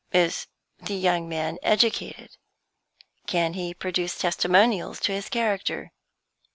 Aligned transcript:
"Is 0.11 0.47
the 0.79 0.95
young 0.95 1.29
man 1.29 1.59
educated? 1.61 2.35
Can 3.27 3.53
he 3.53 3.71
produce 3.75 4.17
testimonials 4.17 4.99
to 5.01 5.11
his 5.11 5.29
character? 5.29 5.91